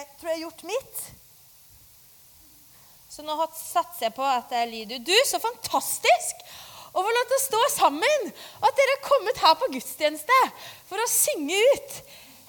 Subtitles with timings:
[0.00, 1.00] jeg tror jeg har gjort mitt.
[3.10, 5.06] Så nå satser jeg på at det er lyd ut.
[5.06, 6.44] Du, så fantastisk!
[6.90, 10.38] Å få lov til å stå sammen, og at dere har kommet her på gudstjeneste
[10.88, 11.98] for å synge ut.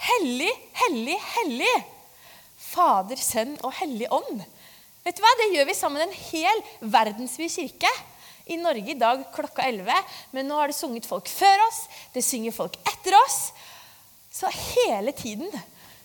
[0.02, 1.74] Hellig, hellig, hellig.
[2.72, 4.42] Fader, Sønn og Hellig Ånd.
[5.06, 5.33] Vet du hva?
[5.38, 7.92] Det gjør vi sammen en hel verdensvid kirke
[8.49, 9.92] i Norge i dag klokka 11.
[10.33, 11.83] Men nå har det sunget folk før oss,
[12.15, 13.40] det synger folk etter oss.
[14.33, 15.52] Så hele tiden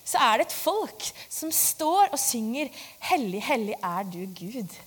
[0.07, 2.71] så er det et folk som står og synger
[3.09, 4.77] 'Hellig, hellig er du, Gud'.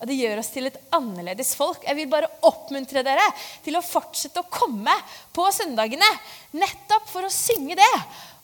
[0.00, 1.84] Og Det gjør oss til et annerledes folk.
[1.86, 3.24] Jeg vil bare oppmuntre dere
[3.64, 4.92] til å fortsette å komme
[5.32, 6.10] på søndagene
[6.52, 7.94] nettopp for å synge det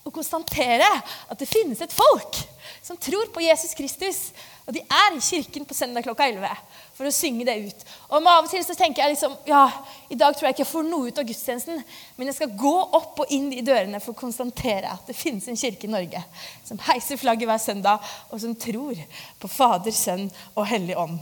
[0.06, 2.38] og konstatere at det finnes et folk
[2.80, 4.30] som tror på Jesus Kristus.
[4.66, 6.50] Og de er i kirken på søndag klokka 11
[6.96, 7.84] for å synge det ut.
[8.10, 9.64] Og Av og til så tenker jeg liksom ja,
[10.12, 11.80] i dag tror jeg ikke jeg får noe ut av gudstjenesten,
[12.16, 15.48] men jeg skal gå opp og inn i dørene for å konstatere at det finnes
[15.48, 16.22] en kirke i Norge
[16.68, 19.00] som heiser flagget hver søndag, og som tror
[19.40, 21.18] på Fader, Sønn og Hellig Ånd.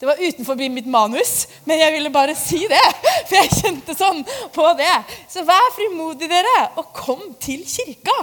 [0.00, 2.84] Det var utenfor mitt manus, men jeg ville bare si det.
[3.28, 4.22] For jeg kjente sånn
[4.54, 4.92] på det.
[5.28, 8.16] Så vær frimodig, dere, og kom til kirka.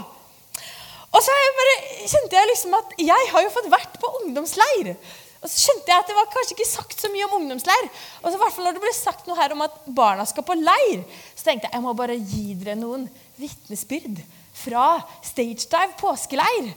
[1.16, 1.78] Og så jeg bare,
[2.12, 4.92] kjente jeg liksom at jeg har jo fått vært på ungdomsleir.
[5.38, 7.88] Og så skjønte jeg at det var kanskje ikke sagt så mye om ungdomsleir.
[8.24, 10.46] Og så i hvert fall når det ble sagt noe her om at barna skal
[10.48, 11.06] på leir,
[11.38, 13.06] så tenkte jeg jeg må bare gi dere noen
[13.40, 14.22] vitnesbyrd
[14.58, 14.90] fra
[15.26, 16.72] Stage Dive påskeleir.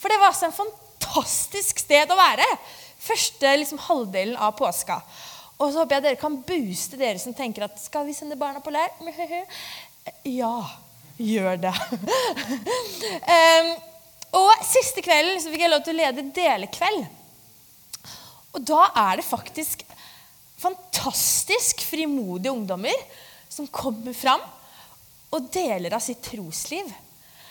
[0.00, 2.46] For det var altså en fantastisk sted å være
[3.00, 5.00] første liksom, halvdelen av påska.
[5.60, 8.62] Og så håper jeg dere kan booste dere som tenker at skal vi sende barna
[8.64, 8.92] på leir?
[10.24, 10.64] Ja,
[11.20, 11.74] gjør det.
[13.36, 13.70] um,
[14.40, 17.04] og siste kvelden så fikk jeg lov til å lede delekveld.
[18.56, 19.84] Og da er det faktisk
[20.60, 22.96] fantastisk frimodige ungdommer
[23.50, 24.42] som kommer fram
[25.30, 26.88] og deler av sitt trosliv.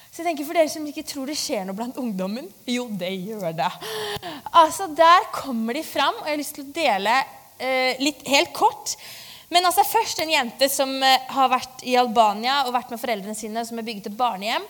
[0.10, 3.12] Så jeg tenker For dere som ikke tror det skjer noe blant ungdommen Jo, det
[3.14, 3.70] gjør det.
[4.58, 7.14] Altså, Der kommer de fram, og jeg har lyst til å dele
[7.62, 8.96] eh, litt helt kort.
[9.50, 13.38] Men altså først en jente som eh, har vært i Albania og vært med foreldrene
[13.38, 14.68] sine, som har bygget et barnehjem.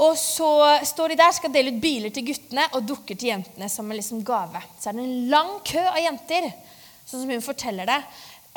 [0.00, 0.50] Og så
[0.86, 3.98] står de der, skal dele ut biler til guttene og dukker til jentene som en
[3.98, 4.60] liksom gave.
[4.78, 6.50] Så er det en lang kø av jenter,
[7.04, 7.98] sånn som hun forteller det.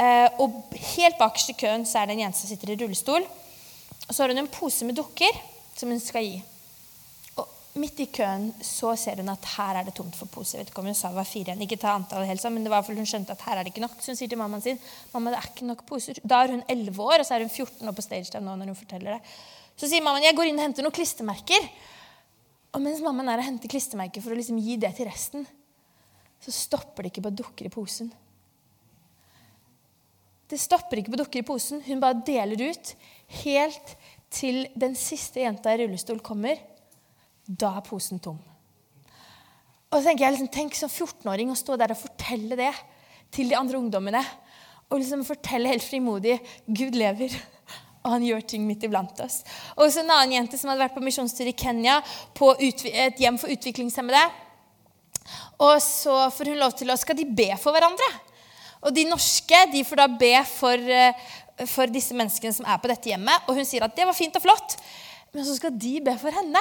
[0.04, 3.26] Eh, og helt bakerst i køen så er det en jente som sitter i rullestol.
[4.04, 5.42] Og så har hun en pose med dukker
[5.78, 6.42] som hun skal gi.
[7.74, 10.60] Midt i køen så ser hun at her er det tomt for poser.
[10.62, 11.64] Vet ikke om hun sa det var fire igjen.
[11.66, 13.74] Ikke ta antallet helt sånn, men det var fordi hun skjønte at her er det
[13.74, 13.96] ikke nok.
[13.98, 14.78] Så hun sier til mammaen sin
[15.14, 16.20] mamma, det er ikke nok poser.
[16.22, 18.70] Da er hun 11 år, og så er hun 14 år på stage nå når
[18.70, 19.34] hun forteller det.
[19.74, 21.66] Så sier mammaen jeg går inn og henter noen klistremerker.
[22.78, 25.48] Og mens mammaen er og henter klistremerker for å liksom gi det til resten,
[26.44, 28.12] så stopper det ikke på dukker i posen.
[30.50, 31.82] Det stopper ikke på dukker i posen.
[31.88, 32.94] Hun bare deler ut
[33.42, 33.96] helt
[34.34, 36.60] til den siste jenta i rullestol kommer.
[37.48, 38.40] Da er posen tom.
[39.94, 42.72] Og så tenker jeg, liksom, Tenk som 14-åring å stå der og fortelle det
[43.34, 44.24] til de andre ungdommene.
[44.90, 47.34] Og liksom fortelle helt frimodig Gud lever,
[48.04, 49.42] og han gjør ting midt iblant oss.
[49.78, 52.00] Og så en annen jente som hadde vært på misjonstur i Kenya,
[52.36, 54.24] på et hjem for utviklingshemmede.
[55.64, 58.10] Og så får hun lov til å Skal de be for hverandre?
[58.84, 61.14] Og de norske de får da be for, eh,
[61.70, 63.48] for, disse menneskene som er på dette hjemmet.
[63.48, 64.76] Og hun sier at det var fint og flott,
[65.34, 66.60] men så skal de be for henne.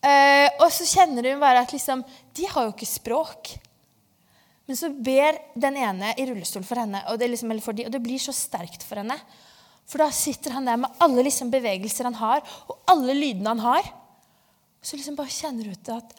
[0.00, 2.04] Uh, og så kjenner hun bare at liksom,
[2.36, 3.52] de har jo ikke språk.
[4.68, 8.02] Men så ber den ene i rullestol for henne, og det, liksom, de, og det
[8.04, 9.18] blir så sterkt for henne.
[9.90, 13.64] For da sitter han der med alle liksom bevegelser han har, og alle lydene han
[13.64, 13.92] har.
[14.80, 16.16] Så liksom bare kjenner til at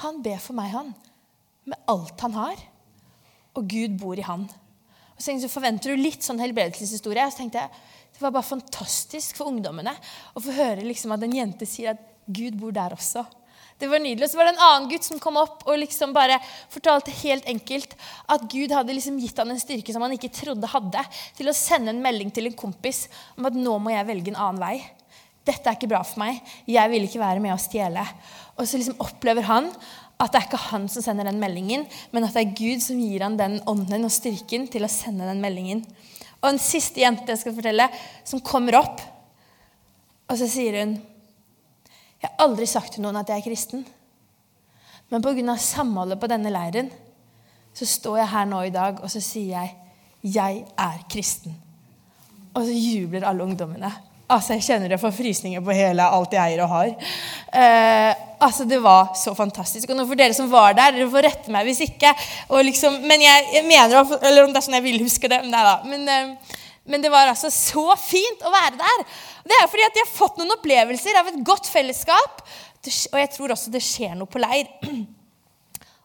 [0.00, 0.94] han ber for meg, han.
[1.68, 2.68] Med alt han har
[3.58, 4.46] og Gud bor i han.
[5.16, 7.26] Og så, forventer du litt sånn helbredelseshistorie.
[7.30, 7.86] Så tenkte jeg,
[8.20, 9.94] Det var bare fantastisk for ungdommene
[10.36, 13.22] å få høre liksom at en jente sier at Gud bor der også.
[13.80, 14.26] Det var nydelig.
[14.26, 16.36] Og Så var det en annen gutt som kom opp og liksom bare
[16.68, 17.94] fortalte helt enkelt
[18.28, 21.06] at Gud hadde liksom gitt han en styrke som han ikke trodde hadde,
[21.38, 23.06] til å sende en melding til en kompis
[23.38, 24.74] om at nå må jeg velge en annen vei.
[25.48, 26.44] Dette er ikke bra for meg.
[26.68, 28.04] Jeg vil ikke være med å stjele.
[28.60, 29.72] Og så liksom opplever han
[30.20, 33.00] at det er ikke han som sender den meldingen, men at det er Gud som
[33.00, 35.86] gir han den ånden og styrken til å sende den meldingen.
[36.40, 37.86] Og en siste jente jeg skal fortelle,
[38.24, 39.02] som kommer opp,
[40.30, 40.92] og så sier hun
[42.20, 43.84] Jeg har aldri sagt til noen at jeg er kristen,
[45.10, 45.56] men pga.
[45.56, 46.90] samholdet på denne leiren
[47.74, 49.76] så står jeg her nå i dag, og så sier jeg
[50.20, 51.54] jeg er kristen.
[52.52, 53.88] Og så jubler alle ungdommene.
[54.30, 56.92] Altså, Jeg kjenner jeg får frysninger på hele alt jeg eier og har.
[57.52, 59.90] Eh, altså, Det var så fantastisk.
[59.90, 62.14] Og nå for dere som var der, dere får rette meg hvis ikke.
[62.70, 65.66] Liksom, men jeg, jeg, mener, eller om det er sånn jeg vil huske det Nei
[65.66, 65.76] da.
[65.84, 66.56] Men, eh,
[66.90, 69.06] men, det var altså så fint å være der.
[69.50, 72.44] Det er fordi at jeg har fått noen opplevelser av et godt fellesskap
[72.80, 74.68] og jeg tror også det skjer noe på leir.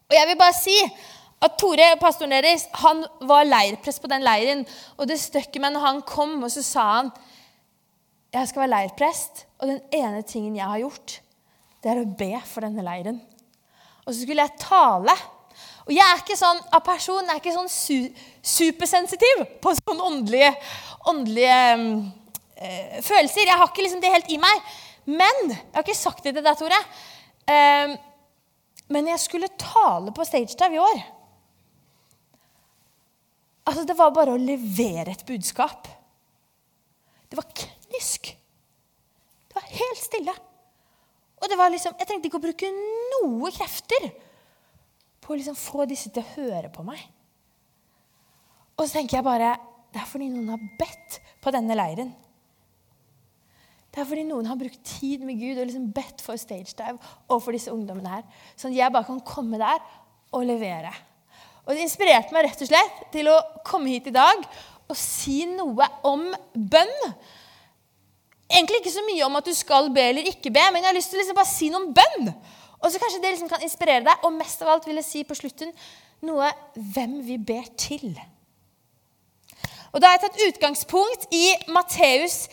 [0.06, 0.76] Og jeg vil bare si
[1.46, 4.66] at Tore, pastoren deres, han var leirprest på den leiren.
[5.00, 7.10] Og det støkket meg når han kom, og så sa han
[8.36, 11.20] jeg skal være leirprest, og den ene tingen jeg har gjort,
[11.84, 13.22] det er å be for denne leiren.
[14.04, 15.14] Og så skulle jeg tale.
[15.86, 17.98] Og jeg er ikke sånn av person, jeg er ikke sånn su
[18.46, 20.52] supersensitiv på sånne åndelige,
[21.12, 23.46] åndelige øh, følelser.
[23.46, 24.74] Jeg har ikke liksom det helt i meg.
[25.06, 26.80] Men Jeg har ikke sagt det til deg, Tore.
[27.46, 27.92] Um,
[28.90, 31.04] men jeg skulle tale på StageDive i år.
[33.70, 35.88] Altså, Det var bare å levere et budskap.
[37.30, 37.50] Det var
[37.96, 38.36] knysk.
[39.48, 40.36] Det var helt stille.
[41.42, 44.10] Og det var liksom, Jeg trengte ikke å bruke noe krefter
[45.22, 47.00] på å liksom få disse til å høre på meg.
[48.76, 49.56] Og så tenker jeg bare
[49.94, 52.12] Det er fordi noen har bedt på denne leiren.
[53.96, 57.00] Det er fordi noen har brukt tid med Gud og liksom bedt for stage dive
[57.32, 58.26] og for disse ungdommene her.
[58.60, 59.80] Sånn at jeg bare kan komme der
[60.36, 60.92] og levere.
[61.64, 64.44] Og Det inspirerte meg rett og slett til å komme hit i dag
[64.86, 66.94] og si noe om bønn.
[68.52, 70.98] Egentlig ikke så mye om at du skal be eller ikke be, men jeg har
[70.98, 72.30] lyst til å liksom bare si noe om bønn.
[72.84, 74.26] Og så kanskje det liksom kan inspirere deg.
[74.28, 75.74] Og mest av alt vil jeg si på slutten
[76.26, 78.14] noe hvem vi ber til.
[79.96, 82.50] Og Da har jeg tatt utgangspunkt i Matteus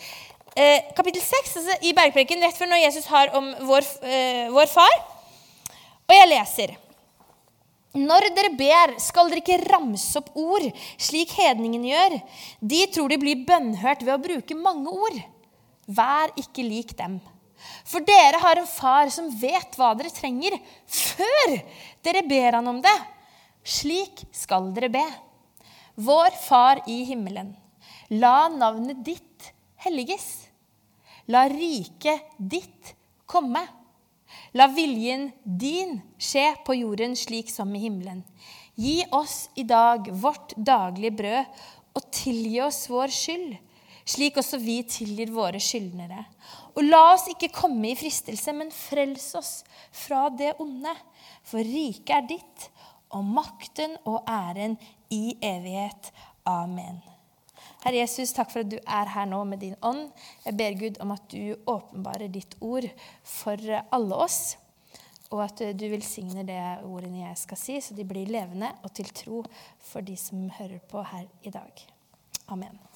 [0.55, 4.71] eh, kapittel 6, altså i bergpreken, rett før når Jesus har om vår, eh, vår
[4.71, 4.95] far.
[6.07, 6.75] Og jeg leser.
[7.93, 10.65] Når dere ber, skal dere ikke ramse opp ord,
[10.97, 12.15] slik hedningen gjør.
[12.57, 15.19] De tror de blir bønnhørt ved å bruke mange ord.
[15.87, 17.19] Vær ikke lik dem.
[17.87, 20.55] For dere har en far som vet hva dere trenger,
[20.87, 21.57] før
[22.03, 22.95] dere ber han om det.
[23.63, 25.03] Slik skal dere be.
[25.95, 27.53] Vår Far i himmelen.
[28.11, 29.53] La navnet ditt
[29.85, 30.49] helliges.
[31.31, 32.95] La riket ditt
[33.25, 33.63] komme.
[34.53, 38.23] La viljen din skje på jorden slik som i himmelen.
[38.75, 41.63] Gi oss i dag vårt daglige brød,
[41.93, 43.51] og tilgi oss vår skyld,
[44.05, 46.25] slik også vi tilgir våre skyldnere.
[46.73, 49.53] Og la oss ikke komme i fristelse, men frels oss
[49.93, 50.93] fra det onde.
[51.47, 52.69] For riket er ditt,
[53.13, 54.77] og makten og æren
[55.13, 56.09] i evighet.
[56.49, 57.01] Amen.
[57.83, 60.07] Herre Jesus, takk for at du er her nå med din ånd.
[60.45, 62.87] Jeg ber Gud om at du åpenbarer ditt ord
[63.27, 64.55] for alle oss.
[65.33, 69.11] Og at du velsigner det ordene jeg skal si, så de blir levende og til
[69.11, 69.43] tro
[69.91, 71.85] for de som hører på her i dag.
[72.53, 72.92] Amen.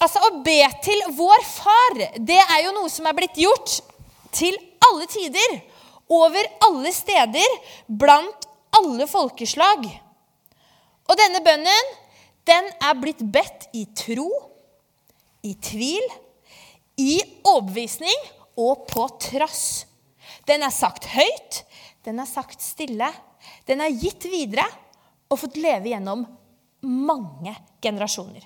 [0.00, 3.80] Altså, Å be til vår far, det er jo noe som er blitt gjort
[4.32, 4.56] til
[4.88, 5.58] alle tider.
[6.10, 9.84] Over alle steder, blant alle folkeslag.
[11.10, 11.92] Og denne bønnen
[12.48, 14.28] den er blitt bedt i tro,
[15.44, 16.06] i tvil,
[17.00, 18.28] i overbevisning
[18.60, 19.84] og på trass.
[20.48, 21.62] Den er sagt høyt,
[22.06, 23.10] den er sagt stille,
[23.68, 24.64] den er gitt videre
[25.30, 26.24] og fått leve gjennom
[26.82, 27.54] mange
[27.84, 28.42] generasjoner.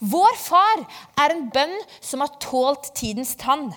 [0.00, 0.84] Vår far
[1.20, 3.68] er en bønn som har tålt tidens tann.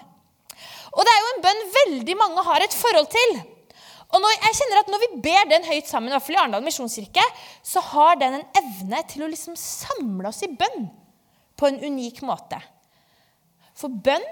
[0.94, 3.36] Og det er jo en bønn veldig mange har et forhold til.
[4.14, 6.42] Og når, jeg kjenner at når vi ber den høyt sammen, i hvert fall i
[6.44, 7.24] Arendal misjonskirke,
[7.66, 10.86] så har den en evne til å liksom samle oss i bønn
[11.58, 12.60] på en unik måte.
[13.74, 14.26] For bønn,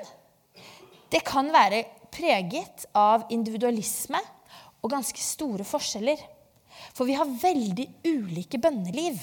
[1.11, 1.81] det kan være
[2.13, 4.21] preget av individualisme
[4.81, 6.21] og ganske store forskjeller.
[6.93, 9.17] For vi har veldig ulike bønneliv.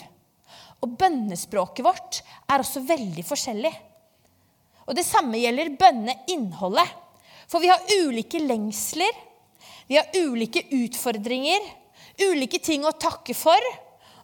[0.84, 3.72] Og bønnespråket vårt er også veldig forskjellig.
[4.88, 6.92] Og det samme gjelder bønneinnholdet.
[7.48, 9.24] For vi har ulike lengsler
[9.88, 11.62] vi har ulike utfordringer,
[12.28, 13.68] ulike ting å takke for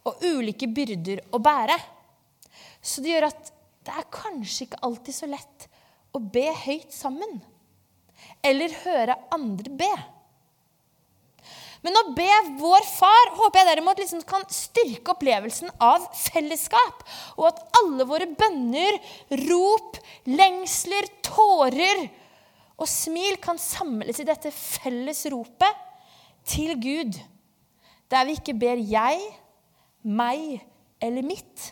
[0.05, 1.77] og ulike byrder å bære.
[2.85, 3.49] Så det gjør at
[3.85, 5.65] det er kanskje ikke alltid så lett
[6.13, 7.39] å be høyt sammen.
[8.45, 9.89] Eller høre andre be.
[11.85, 17.03] Men å be vår far håper jeg derimot liksom kan styrke opplevelsen av fellesskap.
[17.37, 18.97] Og at alle våre bønner,
[19.45, 22.07] rop, lengsler, tårer
[22.75, 25.83] og smil kan samles i dette felles ropet
[26.45, 27.19] til Gud,
[28.11, 29.21] der vi ikke ber jeg,
[30.05, 30.59] meg
[31.01, 31.71] eller mitt,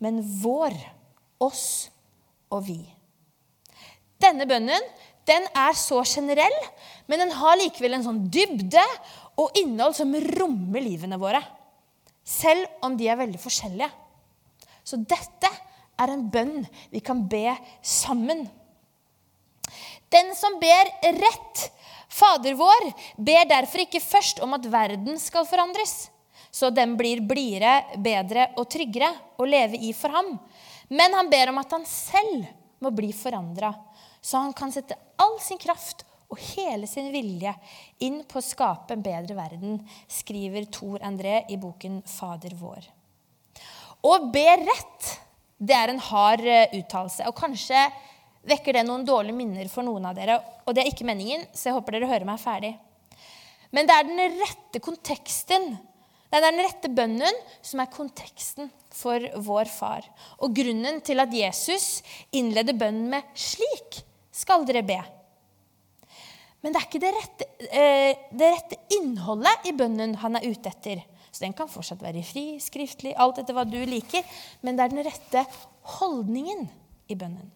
[0.00, 0.76] men vår,
[1.42, 1.88] oss
[2.52, 2.78] og vi.
[4.22, 4.80] Denne bønnen
[5.26, 6.56] den er så generell,
[7.10, 8.82] men den har likevel en sånn dybde
[9.40, 11.42] og innhold som rommer livene våre.
[12.26, 13.90] Selv om de er veldig forskjellige.
[14.86, 15.50] Så dette
[15.98, 16.60] er en bønn
[16.92, 18.46] vi kan be sammen.
[20.12, 21.70] Den som ber rett,
[22.16, 22.84] Fader vår,
[23.18, 26.06] ber derfor ikke først om at verden skal forandres,
[26.54, 30.30] så den blir blidere, bedre og tryggere å leve i for ham.
[30.88, 32.46] Men han ber om at han selv
[32.80, 33.72] må bli forandra,
[34.26, 37.52] så han kan sette all sin kraft og hele sin vilje
[38.02, 39.78] inn på å skape en bedre verden,
[40.10, 42.88] skriver Tor André i boken 'Fader vår'.
[44.02, 45.12] Å be rett,
[45.58, 47.26] det er en hard eh, uttalelse.
[47.30, 47.78] Og kanskje
[48.46, 50.40] vekker det noen dårlige minner for noen av dere.
[50.66, 52.74] Og det er ikke meningen, så jeg håper dere hører meg ferdig.
[53.74, 55.72] Men det er den rette konteksten,
[56.26, 60.06] det er den rette bønnen, som er konteksten for vår far.
[60.42, 62.02] Og grunnen til at Jesus
[62.34, 64.02] innleder bønnen med 'slik
[64.36, 65.02] skal dere be'.
[66.62, 70.72] Men det er ikke det rette, eh, det rette innholdet i bønnen han er ute
[70.72, 71.04] etter.
[71.30, 74.24] Så den kan fortsatt være fri, skriftlig, alt etter hva du liker.
[74.64, 75.44] Men det er den rette
[75.98, 76.64] holdningen
[77.12, 77.52] i bønnen.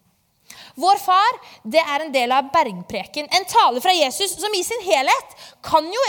[0.79, 4.83] Vår far det er en del av bergpreken, en tale fra Jesus som i sin
[4.83, 6.03] helhet kan jo,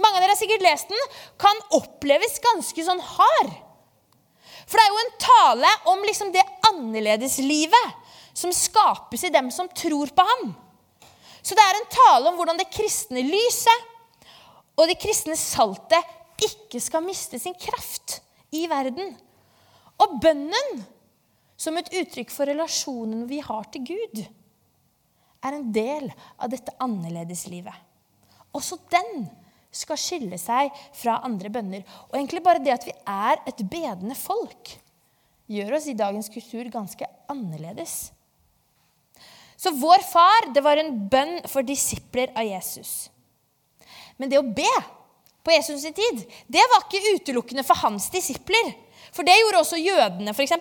[0.00, 1.06] mange av dere har sikkert lest den,
[1.40, 3.52] kan oppleves ganske sånn hard.
[4.66, 8.05] For det er jo en tale om liksom det annerledeslivet
[8.36, 10.50] som skapes i dem som tror på ham.
[11.40, 13.92] Så det er en tale om hvordan det kristne lyset
[14.76, 16.14] og det kristne saltet
[16.44, 18.18] ikke skal miste sin kraft
[18.54, 19.14] i verden.
[20.02, 20.82] Og bønnen,
[21.56, 24.20] som et uttrykk for relasjonen vi har til Gud,
[25.46, 27.72] er en del av dette annerledeslivet.
[28.56, 29.28] Også den
[29.72, 31.84] skal skille seg fra andre bønner.
[32.10, 34.74] Og egentlig bare det at vi er et bedende folk,
[35.46, 38.10] gjør oss i dagens kultur ganske annerledes.
[39.66, 43.08] Så vår far, det var en bønn for disipler av Jesus.
[44.14, 44.68] Men det å be
[45.42, 48.70] på Jesus' sin tid, det var ikke utelukkende for hans disipler.
[49.10, 50.54] For det gjorde også jødene, f.eks.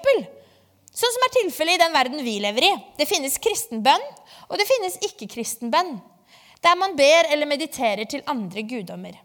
[0.90, 2.74] Sånn som er tilfellet i den verden vi lever i.
[2.98, 4.10] Det finnes kristenbønn,
[4.50, 6.00] og det finnes ikke-kristenbønn.
[6.66, 9.22] Der man ber eller mediterer til andre guddommer.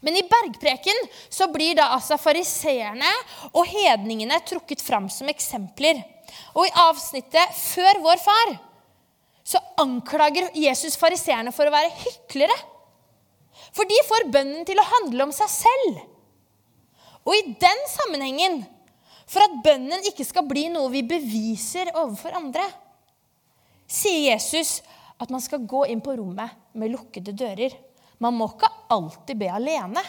[0.00, 3.10] Men i bergpreken så blir da altså fariseerne
[3.52, 6.00] og hedningene trukket fram som eksempler.
[6.54, 8.56] Og i avsnittet før vår far
[9.48, 12.56] så anklager Jesus fariseerne for å være hyklere.
[13.72, 16.02] For de får bønnen til å handle om seg selv.
[17.24, 18.60] Og i den sammenhengen,
[19.28, 22.64] for at bønnen ikke skal bli noe vi beviser overfor andre,
[23.88, 24.78] sier Jesus
[25.20, 27.72] at man skal gå inn på rommet med lukkede dører.
[28.22, 30.02] Man må ikke alltid be alene.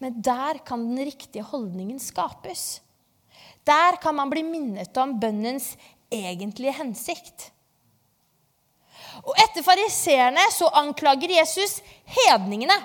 [0.00, 2.80] Men der kan den riktige holdningen skapes.
[3.68, 5.74] Der kan man bli minnet om bønnens
[6.10, 7.50] egentlige hensikt.
[9.20, 11.80] Og etter fariseerne så anklager Jesus
[12.16, 12.76] hedningene.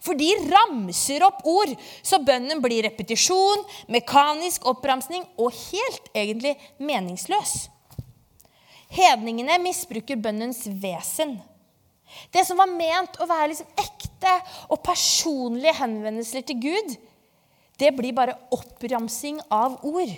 [0.00, 7.68] For de ramser opp ord, så bønnen blir repetisjon, mekanisk oppramsning og helt egentlig meningsløs.
[8.90, 11.38] Hedningene misbruker bønnens vesen.
[12.32, 14.34] Det som var ment å være liksom ekte
[14.68, 16.96] og personlige henvendelser til Gud,
[17.80, 20.12] det blir bare oppramsing av ord.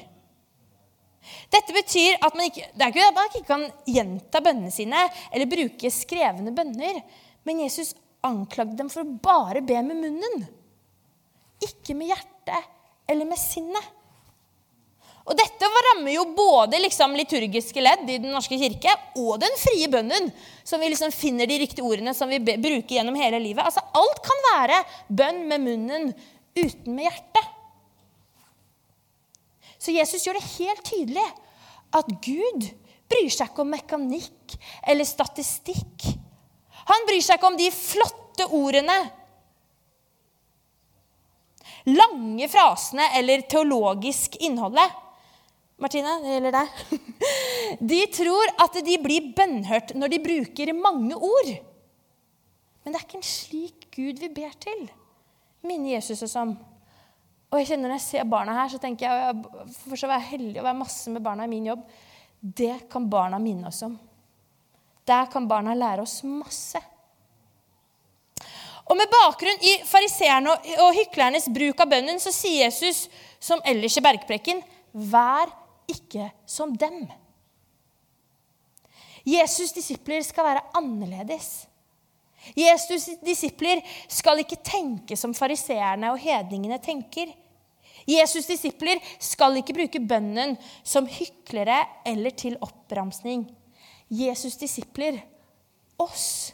[1.52, 5.50] Dette betyr at man ikke, det er ikke man ikke kan gjenta bønnene sine eller
[5.50, 6.98] bruke skrevne bønner.
[7.46, 7.92] Men Jesus
[8.26, 10.46] anklagde dem for å bare be med munnen.
[11.62, 12.70] Ikke med hjertet
[13.10, 13.84] eller med sinnet.
[15.22, 19.86] Og Dette rammer jo både liksom liturgiske ledd i Den norske kirke og den frie
[19.90, 20.30] bønnen,
[20.66, 23.62] som vi liksom finner de riktige ordene som vi bruker gjennom hele livet.
[23.62, 26.10] Altså Alt kan være bønn med munnen
[26.58, 27.50] uten med hjertet.
[29.82, 31.24] Så Jesus gjør det helt tydelig
[31.92, 32.68] at Gud
[33.10, 34.54] bryr seg ikke om mekanikk
[34.88, 36.06] eller statistikk.
[36.90, 38.96] Han bryr seg ikke om de flotte ordene,
[41.90, 45.01] lange frasene eller teologisk innholdet.
[45.82, 46.82] Martine, det gjelder deg.
[47.92, 51.50] De tror at de blir bønnhørt når de bruker mange ord.
[52.82, 54.86] Men det er ikke en slik Gud vi ber til,
[55.66, 56.54] minner Jesus oss om.
[57.52, 60.28] Og jeg kjenner Når jeg ser barna her, så tenker jeg for så å være
[60.30, 61.82] heldig og være masse med barna i min jobb
[62.40, 63.98] Det kan barna minne oss om.
[65.06, 66.80] Der kan barna lære oss masse.
[68.88, 73.06] Og Med bakgrunn i fariseerne og hyklernes bruk av bønnen så sier Jesus,
[73.40, 74.62] som ellers i bergpreken,
[74.92, 75.52] vær
[75.92, 77.04] ikke som dem.
[79.28, 81.66] Jesus' disipler skal være annerledes.
[82.58, 87.30] Jesus' disipler skal ikke tenke som fariseerne og hedningene tenker.
[88.08, 93.46] Jesus' disipler skal ikke bruke bønnen som hyklere eller til oppramsning.
[94.10, 95.20] Jesus' disipler,
[96.02, 96.52] oss,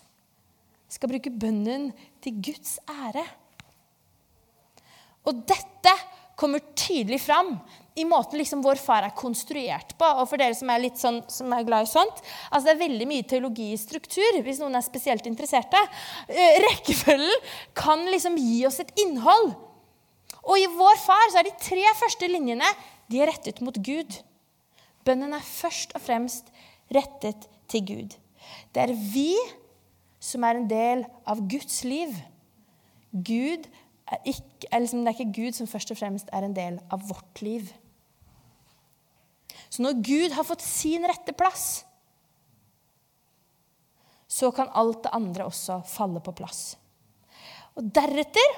[0.89, 1.89] skal bruke bønnen
[2.23, 3.25] til Guds ære.
[5.29, 5.95] Og dette
[6.39, 7.57] kommer tydelig fram
[7.99, 10.09] i måten liksom vår far er konstruert på.
[10.21, 12.83] Og for dere som er litt sånn, som er glad i sånt altså Det er
[12.85, 15.81] veldig mye teologi i struktur, hvis noen er spesielt interesserte.
[16.29, 19.53] Eh, rekkefølgen kan liksom gi oss et innhold.
[20.49, 22.69] Og i vår far så er de tre første linjene
[23.09, 24.21] de er rettet mot Gud.
[25.07, 26.51] Bønnen er først og fremst
[26.95, 28.17] rettet til Gud.
[28.73, 29.33] Det er vi
[30.21, 32.15] som er en del av Guds liv.
[33.13, 33.69] Gud
[34.09, 37.05] er ikke, liksom, det er ikke Gud som først og fremst er en del av
[37.09, 37.69] vårt liv.
[39.69, 41.85] Så når Gud har fått sin rette plass,
[44.29, 46.77] så kan alt det andre også falle på plass.
[47.79, 48.57] Og Deretter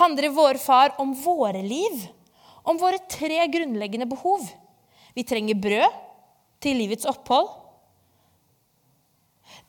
[0.00, 2.06] handler Vår Far om våre liv,
[2.62, 4.46] om våre tre grunnleggende behov.
[5.16, 5.98] Vi trenger brød
[6.62, 7.48] til livets opphold.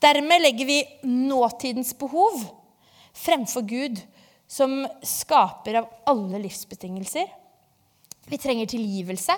[0.01, 2.41] Dermed legger vi nåtidens behov
[3.17, 3.99] fremfor Gud,
[4.47, 7.27] som skaper av alle livsbetingelser.
[8.27, 9.35] Vi trenger tilgivelse.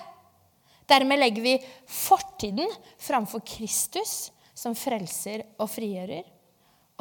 [0.93, 1.53] Dermed legger vi
[1.89, 2.69] fortiden
[3.01, 6.27] framfor Kristus, som frelser og frigjører.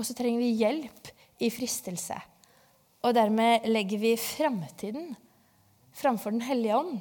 [0.00, 1.10] Og så trenger vi hjelp
[1.44, 2.16] i fristelse.
[3.04, 5.12] Og dermed legger vi framtiden
[5.92, 7.00] framfor Den hellige ånd,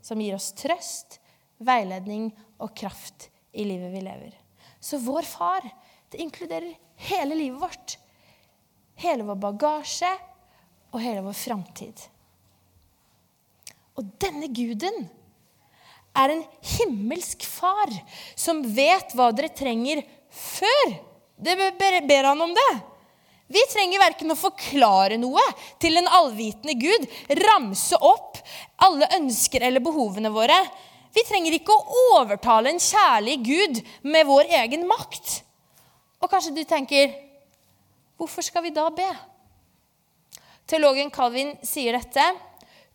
[0.00, 1.18] som gir oss trøst,
[1.60, 2.30] veiledning
[2.62, 4.32] og kraft i livet vi lever.
[4.80, 5.66] Så vår far,
[6.08, 6.72] det inkluderer
[7.10, 7.98] hele livet vårt.
[9.04, 10.10] Hele vår bagasje
[10.94, 12.06] og hele vår framtid.
[14.00, 15.10] Og denne guden
[16.12, 16.42] er en
[16.76, 17.90] himmelsk far
[18.36, 20.02] som vet hva dere trenger
[20.32, 20.96] før
[21.42, 22.72] dere ber han om det.
[23.52, 25.42] Vi trenger verken å forklare noe
[25.82, 27.04] til en allvitende Gud,
[27.42, 28.38] ramse opp
[28.84, 30.56] alle ønsker eller behovene våre.
[31.12, 35.42] Vi trenger ikke å overtale en kjærlig Gud med vår egen makt.
[36.22, 37.12] Og kanskje du tenker
[38.16, 39.10] hvorfor skal vi da be?
[40.70, 42.24] Teologen Calvin sier dette.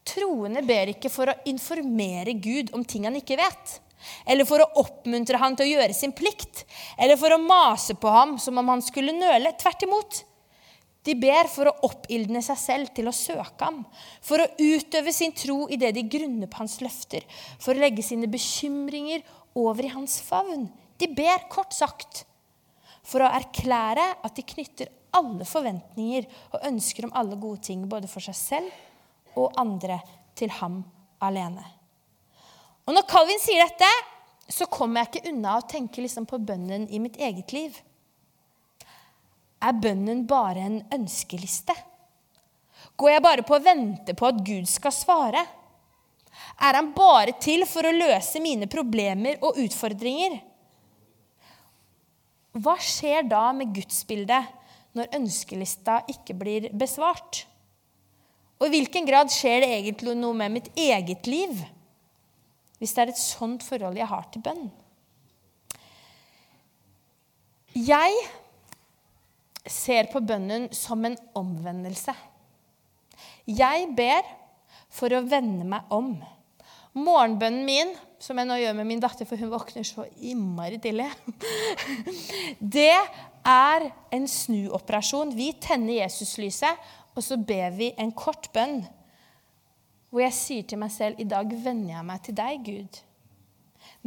[0.08, 3.78] Troende ber ikke for å informere Gud om ting han ikke vet.
[4.30, 6.64] Eller for å oppmuntre ham til å gjøre sin plikt.
[6.98, 9.56] Eller for å mase på ham som om han skulle nøle.
[9.60, 10.22] Tvert imot.
[11.08, 13.78] De ber for å oppildne seg selv til å søke ham,
[14.20, 17.24] for å utøve sin tro i det de grunner på hans løfter,
[17.64, 19.24] for å legge sine bekymringer
[19.56, 20.66] over i hans favn.
[21.00, 22.26] De ber, kort sagt,
[23.08, 28.12] for å erklære at de knytter alle forventninger og ønsker om alle gode ting, både
[28.12, 28.84] for seg selv
[29.38, 30.00] og andre,
[30.38, 30.82] til ham
[31.24, 31.64] alene.
[32.88, 33.90] Og Når Calvin sier dette,
[34.48, 37.76] så kommer jeg ikke unna å tenke liksom på bønnen i mitt eget liv.
[39.60, 41.74] Er bønnen bare en ønskeliste?
[42.98, 45.44] Går jeg bare på å vente på at Gud skal svare?
[46.62, 50.38] Er han bare til for å løse mine problemer og utfordringer?
[52.58, 54.54] Hva skjer da med gudsbildet
[54.98, 57.44] når ønskelista ikke blir besvart?
[58.58, 61.60] Og i hvilken grad skjer det egentlig noe med mitt eget liv
[62.78, 64.68] hvis det er et sånt forhold jeg har til bønn?
[67.78, 68.14] Jeg
[69.70, 72.14] ser på bønnen som en omvendelse.
[73.48, 74.26] Jeg ber
[74.94, 76.16] for å vende meg om.
[76.98, 81.10] Morgenbønnen min, som jeg nå gjør med min datter, for hun våkner så innmari tidlig,
[82.78, 82.96] det
[83.46, 85.36] er en snuoperasjon.
[85.38, 86.88] Vi tenner Jesuslyset,
[87.18, 88.84] og så ber vi en kort bønn
[90.08, 93.00] hvor jeg sier til meg selv i dag vender jeg meg til deg, Gud.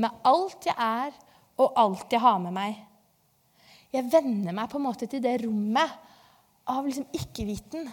[0.00, 1.16] Med alt jeg er,
[1.60, 2.78] og alt jeg har med meg.
[3.92, 5.92] Jeg venner meg på en måte til det rommet
[6.70, 7.90] av liksom ikke-viten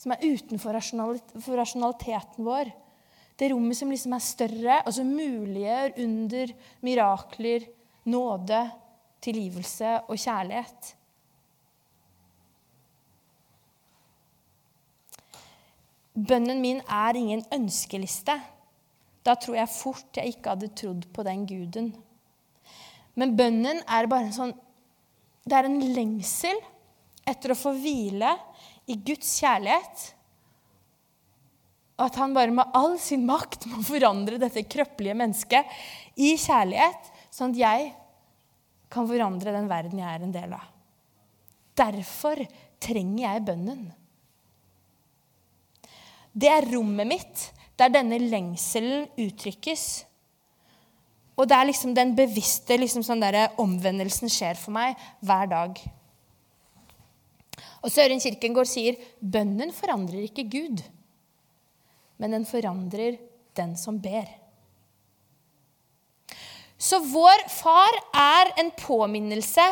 [0.00, 2.72] som er utenfor rasjonaliteten vår.
[3.38, 6.52] Det rommet som liksom er større, og som muliggjør under
[6.86, 7.68] mirakler,
[8.10, 8.62] nåde,
[9.22, 10.94] tilgivelse og kjærlighet.
[16.12, 18.34] Bønnen min er ingen ønskeliste.
[19.22, 21.92] Da tror jeg fort jeg ikke hadde trodd på den guden.
[23.16, 24.54] Men bønnen er bare en sånn
[25.42, 26.58] det er en lengsel
[27.26, 28.30] etter å få hvile
[28.90, 30.04] i Guds kjærlighet.
[32.02, 35.74] At han bare med all sin makt må forandre dette krøppelige mennesket
[36.14, 37.90] i kjærlighet, sånn at jeg
[38.92, 40.68] kan forandre den verden jeg er en del av.
[41.78, 42.42] Derfor
[42.82, 43.84] trenger jeg bønnen.
[46.32, 47.44] Det er rommet mitt
[47.78, 50.04] der denne lengselen uttrykkes.
[51.36, 55.80] Og det er liksom den bevisste liksom sånn der, omvendelsen skjer for meg hver dag.
[57.82, 60.84] Og Søren Kirkengård sier bønnen forandrer ikke Gud,
[62.22, 63.18] men den forandrer
[63.58, 64.28] den som ber.
[66.82, 69.64] Så vår far er en påminnelse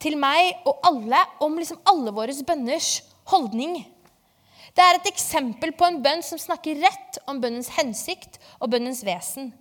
[0.00, 2.98] til meg og alle om liksom alle våre bønners
[3.28, 3.82] holdning.
[4.74, 9.04] Det er et eksempel på en bønn som snakker rett om bønnens hensikt og bønnens
[9.06, 9.52] vesen.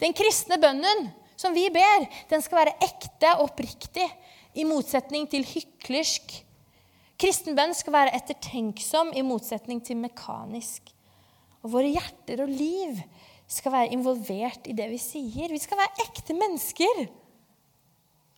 [0.00, 4.06] Den kristne bønnen som vi ber, den skal være ekte og oppriktig,
[4.52, 6.34] i motsetning til hyklersk.
[7.20, 10.90] Kristen bønn skal være ettertenksom, i motsetning til mekanisk.
[11.64, 12.98] Og våre hjerter og liv
[13.48, 15.52] skal være involvert i det vi sier.
[15.52, 17.06] Vi skal være ekte mennesker.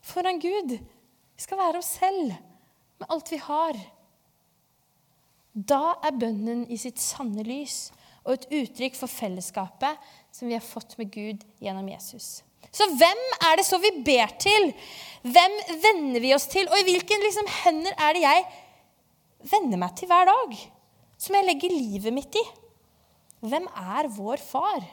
[0.01, 0.77] foran Gud.
[1.35, 2.31] Vi skal være oss selv
[2.99, 3.75] med alt vi har.
[5.55, 7.87] Da er bønnen i sitt sanne lys
[8.25, 12.43] og et uttrykk for fellesskapet som vi har fått med Gud gjennom Jesus.
[12.75, 14.71] Så hvem er det så vi ber til?
[15.23, 16.67] Hvem venner vi oss til?
[16.67, 18.45] Og i hvilke liksom, hender er det jeg
[19.53, 20.59] venner meg til hver dag?
[21.21, 22.43] Som jeg legger livet mitt i?
[23.45, 24.83] Hvem er vår far?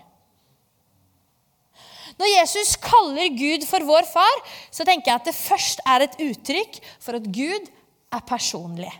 [2.20, 6.18] Når Jesus kaller Gud for vår far, så tenker jeg at det først er et
[6.22, 7.72] uttrykk for at Gud
[8.12, 8.92] er personlig.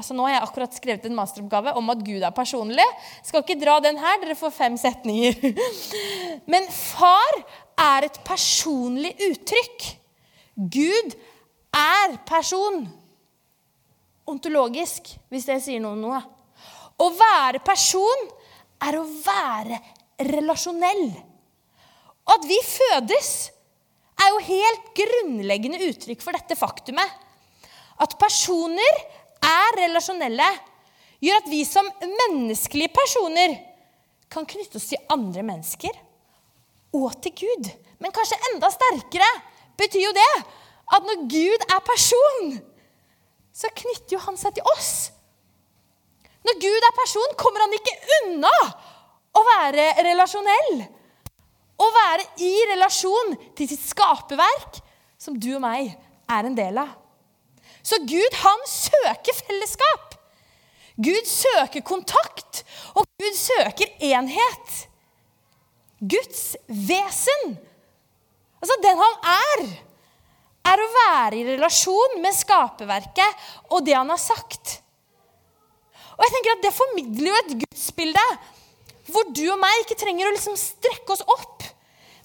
[0.00, 2.86] Altså Nå har jeg akkurat skrevet en masteroppgave om at Gud er personlig.
[3.26, 5.36] Skal ikke dra den her, dere får fem setninger.
[6.52, 7.36] Men far
[7.76, 9.90] er et personlig uttrykk.
[10.72, 11.16] Gud
[11.76, 12.86] er person.
[14.30, 15.98] Ontologisk, hvis det sier noe.
[16.00, 16.22] noe.
[17.00, 18.26] Å være person
[18.88, 19.82] er å være
[20.32, 21.06] relasjonell.
[22.24, 23.32] Og at vi fødes,
[24.20, 27.08] er jo helt grunnleggende uttrykk for dette faktumet.
[28.00, 29.04] At personer
[29.44, 30.48] er relasjonelle,
[31.20, 33.56] gjør at vi som menneskelige personer
[34.30, 35.96] kan knytte oss til andre mennesker
[36.96, 37.70] og til Gud.
[38.00, 39.30] Men kanskje enda sterkere
[39.80, 40.30] betyr jo det
[40.90, 42.54] at når Gud er person,
[43.54, 45.10] så knytter jo han seg til oss.
[46.46, 48.54] Når Gud er person, kommer han ikke unna
[49.36, 50.88] å være relasjonell
[51.80, 54.80] å være i relasjon til sitt skaperverk,
[55.20, 55.92] som du og meg
[56.30, 56.92] er en del av.
[57.90, 60.14] Så Gud, han søker fellesskap.
[61.00, 62.62] Gud søker kontakt,
[62.94, 64.76] og Gud søker enhet.
[66.00, 67.56] Guds vesen,
[68.60, 69.64] altså den han er,
[70.70, 74.78] er å være i relasjon med skaperverket og det han har sagt.
[76.14, 78.24] Og jeg tenker at Det formidler jo et gudsbilde
[79.10, 81.64] hvor du og meg ikke trenger å liksom strekke oss opp,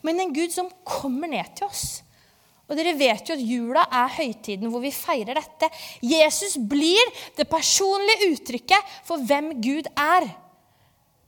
[0.06, 2.05] men en Gud som kommer ned til oss.
[2.66, 5.70] Og dere vet jo at jula er høytiden hvor vi feirer dette.
[6.02, 10.28] Jesus blir det personlige uttrykket for hvem Gud er.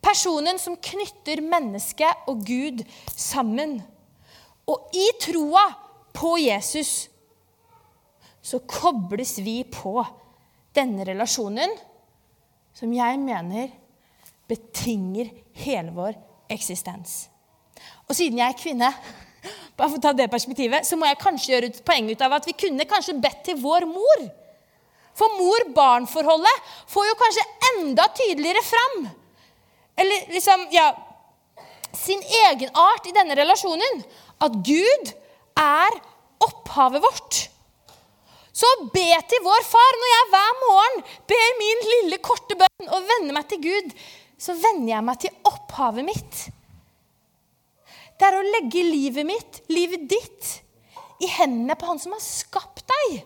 [0.01, 2.81] Personen som knytter mennesket og Gud
[3.13, 3.77] sammen.
[4.67, 5.67] Og i troa
[6.17, 7.05] på Jesus
[8.41, 9.99] så kobles vi på
[10.77, 11.73] denne relasjonen
[12.77, 13.73] som jeg mener
[14.47, 16.17] betinger hele vår
[16.53, 17.27] eksistens.
[18.07, 18.91] Og siden jeg er kvinne,
[19.77, 22.37] bare for å ta det perspektivet, så må jeg kanskje gjøre et poeng ut av
[22.37, 24.27] at vi kunne kanskje bedt til vår mor.
[25.17, 28.97] For mor-barn-forholdet får jo kanskje enda tydeligere fram.
[29.97, 30.91] Eller liksom, ja
[31.97, 34.01] Sin egenart i denne relasjonen.
[34.43, 35.13] At Gud
[35.57, 35.95] er
[36.43, 37.39] opphavet vårt.
[38.53, 43.09] Så be til vår far når jeg hver morgen ber min lille, korte bønn og
[43.09, 43.95] venner meg til Gud
[44.37, 46.41] så venner jeg meg til opphavet mitt.
[48.17, 50.47] Det er å legge livet mitt, livet ditt,
[51.21, 53.21] i hendene på Han som har skapt deg,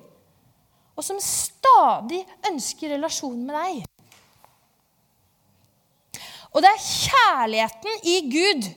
[0.95, 3.87] og som stadig ønsker relasjon med deg.
[6.51, 8.67] Og det er kjærligheten i Gud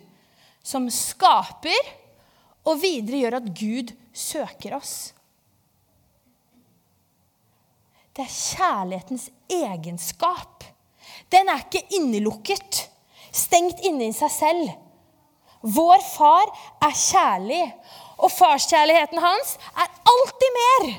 [0.64, 1.90] som skaper
[2.64, 4.94] og videre gjør at Gud søker oss.
[8.14, 10.62] Det er kjærlighetens egenskap
[11.35, 12.85] den er ikke innelukket,
[13.35, 14.72] stengt inne i seg selv.
[15.64, 16.50] Vår far
[16.85, 17.62] er kjærlig,
[18.20, 20.90] og farskjærligheten hans er alltid mer,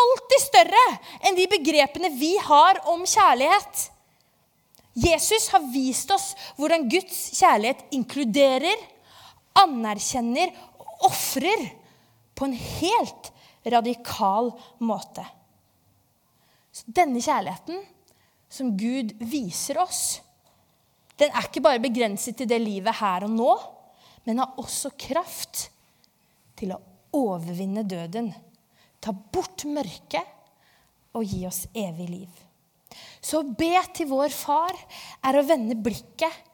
[0.00, 0.84] alltid større
[1.26, 3.86] enn de begrepene vi har om kjærlighet.
[4.98, 8.76] Jesus har vist oss hvordan Guds kjærlighet inkluderer,
[9.62, 11.68] anerkjenner og ofrer
[12.34, 13.30] på en helt
[13.70, 14.50] radikal
[14.82, 15.24] måte.
[16.74, 17.82] Så denne kjærligheten
[18.50, 20.20] som Gud viser oss,
[21.20, 23.52] den er ikke bare begrenset til det livet her og nå,
[24.26, 25.68] men har også kraft
[26.60, 26.80] til å
[27.16, 28.30] overvinne døden,
[29.00, 32.30] ta bort mørket og gi oss evig liv.
[33.22, 34.76] Så å be til vår far
[35.26, 36.48] er å vende blikket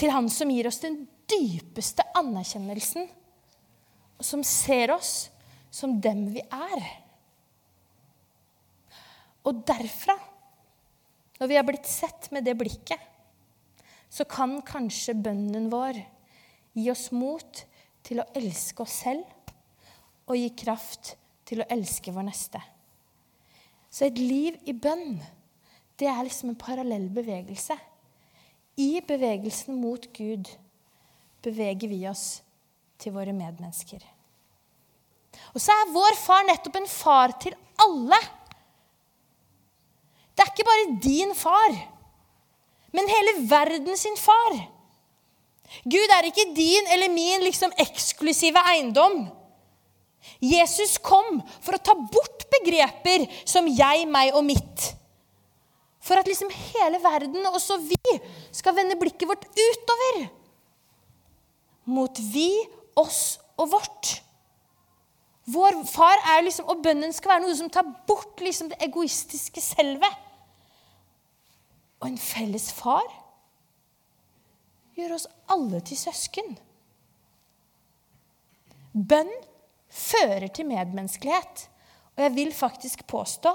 [0.00, 3.06] til han som gir oss den dypeste anerkjennelsen,
[4.18, 5.28] og som ser oss
[5.74, 6.84] som dem vi er.
[9.44, 10.16] Og derfra
[11.40, 13.00] når vi har blitt sett med det blikket,
[14.08, 15.98] så kan kanskje bønnen vår
[16.74, 17.64] gi oss mot
[18.04, 19.24] til å elske oss selv
[20.28, 21.14] og gi kraft
[21.48, 22.60] til å elske vår neste.
[23.94, 25.20] Så et liv i bønn,
[26.00, 27.76] det er liksom en parallell bevegelse.
[28.80, 30.50] I bevegelsen mot Gud
[31.44, 32.42] beveger vi oss
[32.98, 34.02] til våre medmennesker.
[35.54, 38.18] Og så er vår far nettopp en far til alle.
[40.34, 41.76] Det er ikke bare din far,
[42.94, 44.56] men hele verden sin far.
[45.84, 49.24] Gud er ikke din eller min liksom eksklusive eiendom.
[50.40, 54.90] Jesus kom for å ta bort begreper som jeg, meg og mitt.
[56.04, 58.18] For at liksom hele verden, også vi,
[58.52, 60.20] skal vende blikket vårt utover.
[61.88, 62.50] Mot vi,
[62.96, 64.12] oss og vårt.
[65.50, 69.60] Vår far er liksom, Og bønnen skal være noe som tar bort liksom det egoistiske
[69.60, 70.08] selve.
[72.00, 73.04] Og en felles far
[74.94, 76.54] gjør oss alle til søsken.
[78.94, 79.30] Bønn
[79.90, 81.68] fører til medmenneskelighet.
[82.14, 83.50] Og jeg vil faktisk påstå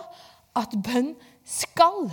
[0.60, 1.14] at bønn
[1.48, 2.10] skal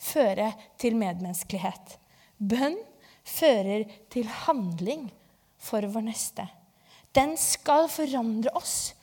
[0.00, 1.98] føre til medmenneskelighet.
[2.40, 2.78] Bønn
[3.26, 5.10] fører til handling
[5.60, 6.46] for vår neste.
[7.14, 8.94] Den skal forandre oss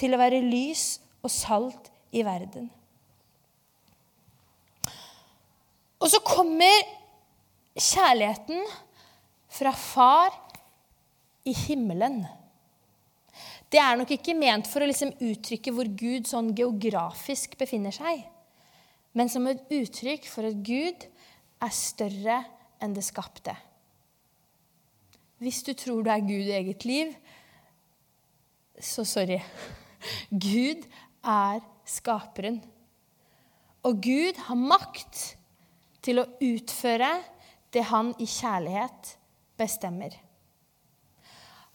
[0.00, 2.70] til å være lys og salt i verden.
[6.00, 6.84] Og så kommer
[7.76, 8.62] kjærligheten
[9.56, 10.34] fra far
[11.46, 12.24] i himmelen.
[13.70, 18.22] Det er nok ikke ment for å liksom uttrykke hvor Gud sånn geografisk befinner seg,
[19.16, 21.06] men som et uttrykk for at Gud
[21.64, 22.42] er større
[22.82, 23.56] enn det skapte.
[25.42, 27.12] Hvis du tror du er Gud i eget liv,
[28.80, 29.40] så sorry.
[30.30, 30.84] Gud
[31.26, 32.60] er skaperen.
[33.86, 35.36] Og Gud har makt
[36.04, 37.10] til å utføre
[37.74, 39.15] det han i kjærlighet
[39.56, 40.14] bestemmer.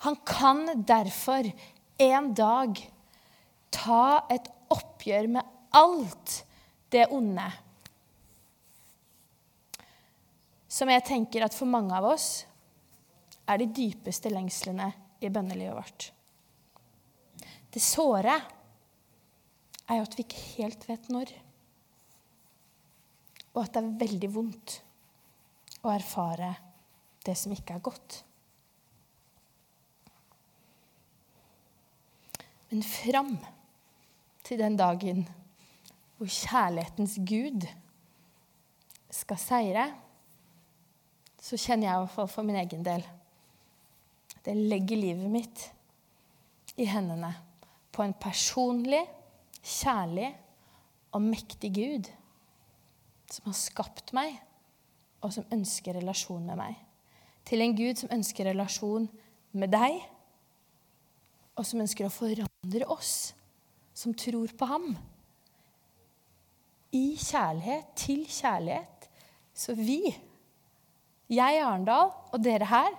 [0.02, 1.52] Han kan derfor
[1.98, 2.80] en dag
[3.70, 6.38] ta et oppgjør med alt
[6.90, 7.46] det onde.
[10.72, 12.30] Som jeg tenker at for mange av oss
[13.46, 14.90] er de dypeste lengslene
[15.22, 16.08] i bønnelivet vårt.
[17.72, 18.34] Det såre
[19.92, 21.32] er jo at vi ikke helt vet når.
[23.52, 24.78] Og at det er veldig vondt
[25.86, 26.54] å erfare
[27.26, 28.22] det som ikke er godt.
[32.72, 33.36] Men fram
[34.48, 35.26] til den dagen
[36.18, 37.66] hvor kjærlighetens Gud
[39.12, 39.88] skal seire,
[41.42, 43.04] så kjenner jeg i hvert fall for min egen del
[44.38, 45.64] at jeg legger livet mitt
[46.82, 47.34] i hendene
[47.92, 49.02] på en personlig,
[49.62, 50.30] kjærlig
[51.12, 52.08] og mektig Gud
[53.32, 54.34] som har skapt meg,
[55.22, 56.80] og som ønsker relasjon med meg.
[57.48, 59.08] Til en Gud som ønsker relasjon
[59.58, 60.00] med deg,
[61.58, 63.34] og som ønsker å forandre oss
[63.94, 64.92] som tror på ham.
[66.96, 69.08] I kjærlighet til kjærlighet.
[69.54, 70.02] Så vi,
[71.32, 72.96] jeg Arendal og dere her,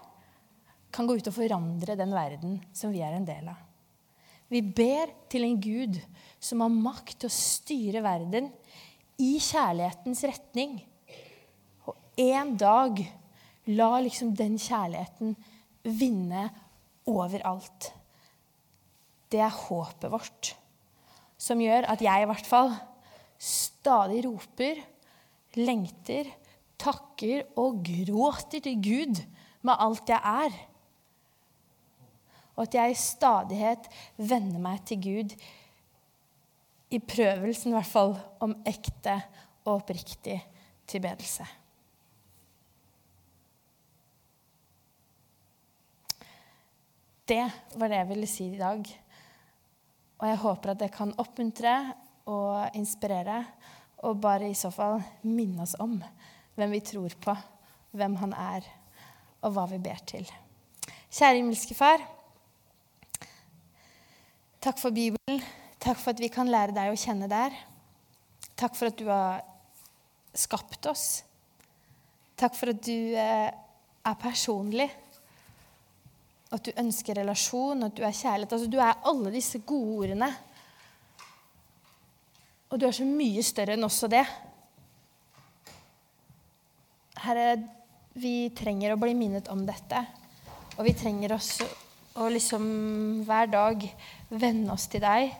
[0.92, 3.60] kan gå ut og forandre den verden som vi er en del av.
[4.52, 5.96] Vi ber til en Gud
[6.42, 8.50] som har makt til å styre verden
[9.22, 10.76] i kjærlighetens retning.
[11.88, 13.00] Og en dag
[13.70, 15.36] la liksom den kjærligheten
[15.86, 16.48] vinne
[17.06, 17.92] overalt.
[19.30, 20.56] Det er håpet vårt
[21.42, 22.74] som gjør at jeg i hvert fall
[23.42, 24.78] stadig roper,
[25.58, 26.28] lengter,
[26.78, 29.22] takker og gråter til Gud
[29.66, 30.60] med alt jeg er.
[32.54, 35.34] Og at jeg i stadighet vender meg til Gud
[36.92, 39.16] i prøvelsen i hvert fall om ekte
[39.64, 40.36] og oppriktig
[40.90, 41.46] tilbedelse.
[47.32, 47.44] Det
[47.80, 48.88] var det jeg ville si i dag.
[50.20, 51.72] Og jeg håper at det kan oppmuntre
[52.28, 53.38] og inspirere,
[54.04, 55.94] og bare i så fall minne oss om
[56.58, 57.34] hvem vi tror på,
[57.96, 58.66] hvem han er,
[59.40, 60.28] og hva vi ber til.
[61.08, 62.04] Kjære himmelske Far.
[64.60, 65.40] Takk for Bibelen.
[65.80, 67.56] Takk for at vi kan lære deg å kjenne der.
[68.60, 69.40] Takk for at du har
[70.36, 71.22] skapt oss.
[72.36, 74.90] Takk for at du eh, er personlig.
[76.52, 78.52] At du ønsker relasjon, at du er kjærlighet.
[78.52, 80.28] Altså, du er alle disse gode ordene.
[82.72, 84.24] Og du er så mye større enn også det.
[87.22, 87.46] Herre,
[88.16, 90.00] vi trenger å bli minnet om dette.
[90.78, 91.68] Og vi trenger også
[92.20, 92.64] å liksom
[93.28, 93.84] hver dag
[94.28, 95.32] vende oss til deg.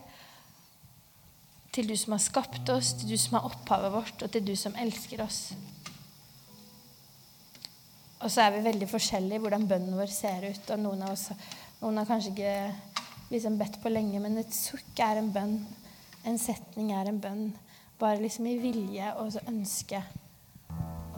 [1.72, 4.52] Til du som har skapt oss, til du som er opphavet vårt, og til du
[4.56, 5.40] som elsker oss.
[8.22, 10.72] Og så er vi veldig forskjellige hvordan bønnen vår ser ut.
[10.74, 11.28] Og noen av oss
[11.82, 15.56] noen har kanskje ikke liksom bedt på lenge, men et sukk er en bønn.
[16.28, 17.48] En setning er en bønn.
[17.98, 20.02] Bare liksom i vilje og ønske.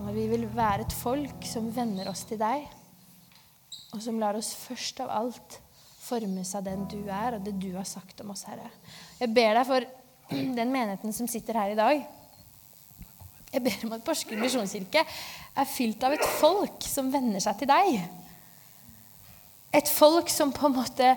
[0.01, 2.65] Og vi vil være et folk som venner oss til deg,
[3.95, 5.59] og som lar oss først av alt
[6.05, 8.69] formes av den du er, og det du har sagt om oss, Herre.
[9.21, 9.87] Jeg ber deg for
[10.59, 12.05] den menigheten som sitter her i dag.
[13.55, 17.71] Jeg ber om at Porsgrunn misjonskirke er fylt av et folk som venner seg til
[17.71, 18.01] deg.
[19.75, 21.13] Et folk som på en måte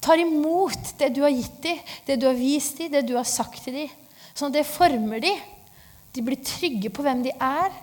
[0.00, 3.26] tar imot det du har gitt dem, det du har vist dem, det du har
[3.26, 3.96] sagt til dem.
[4.30, 5.42] Sånn at det former dem.
[6.14, 7.74] De blir trygge på hvem de er.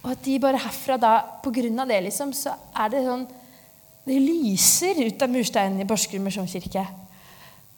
[0.00, 3.28] Og at de bare herfra da, på grunn av det, liksom, så er det sånn
[4.00, 6.86] Det lyser ut av mursteinen i Porsgrunn misjonskirke.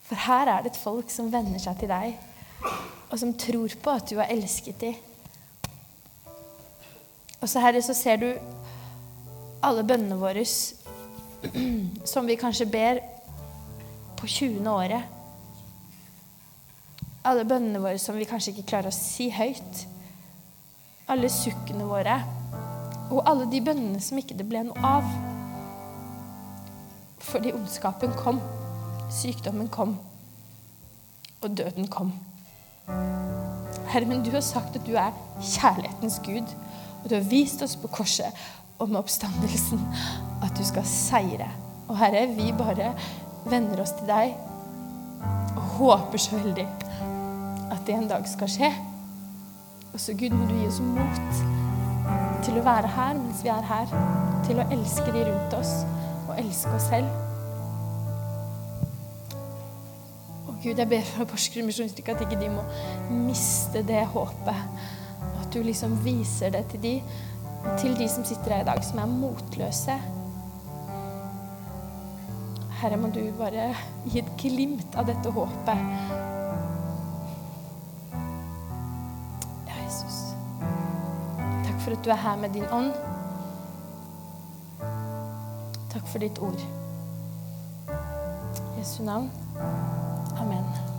[0.07, 2.15] For her er det et folk som venner seg til deg,
[3.13, 4.95] og som tror på at du har elsket dem.
[7.43, 8.29] Og så, Herre, så ser du
[9.63, 10.45] alle bønnene våre
[12.13, 13.03] som vi kanskje ber
[14.17, 14.65] på 20.
[14.71, 15.03] året.
[17.29, 19.85] Alle bønnene våre som vi kanskje ikke klarer å si høyt.
[21.13, 22.17] Alle sukkene våre.
[23.13, 25.13] Og alle de bønnene som ikke det ble noe av.
[27.23, 28.41] Fordi ondskapen kom,
[29.13, 29.99] sykdommen kom,
[31.43, 32.17] og døden kom.
[32.89, 36.55] Herre, men du har sagt at du er kjærlighetens Gud.
[37.03, 38.43] Og du har vist oss på korset
[38.79, 39.83] og med oppstandelsen
[40.43, 41.49] at du skal seire.
[41.89, 42.93] Og Herre, vi bare
[43.45, 44.35] venner oss til deg
[45.53, 46.67] og håper så veldig
[47.73, 48.71] at det en dag skal skje.
[49.93, 51.43] Og så Gud, må du gi oss mot
[52.43, 53.93] til å være her mens vi er her.
[54.47, 55.83] Til å elske de rundt oss
[56.29, 57.22] og elske oss selv.
[60.63, 62.63] Gud, jeg ber for Porsgrunn misjonskirke at ikke de må
[63.11, 64.61] miste det håpet
[65.27, 66.93] Og at du liksom viser det til de,
[67.81, 69.97] til de som sitter her i dag, som er motløse.
[72.79, 73.73] Herre, må du bare
[74.07, 75.83] gi et glimt av dette håpet.
[79.69, 80.19] Ja, Jesus.
[81.67, 82.91] Takk for at du er her med din ånd.
[85.95, 86.59] Takk for ditt ord.
[88.79, 89.31] Jesu navn.
[90.43, 90.92] Amen.